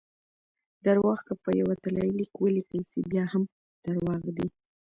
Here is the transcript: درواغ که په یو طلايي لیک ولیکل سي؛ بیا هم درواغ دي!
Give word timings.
درواغ 0.85 1.19
که 1.27 1.33
په 1.43 1.49
یو 1.59 1.69
طلايي 1.83 2.11
لیک 2.19 2.33
ولیکل 2.39 2.81
سي؛ 2.91 3.01
بیا 3.11 3.23
هم 3.33 3.43
درواغ 3.85 4.23
دي! 4.37 4.47